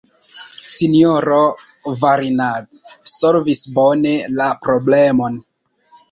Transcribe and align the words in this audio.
S-ro 0.75 1.41
Varinard 2.03 2.79
solvis 3.11 3.61
bone 3.75 4.15
la 4.39 4.47
problemon. 4.63 5.37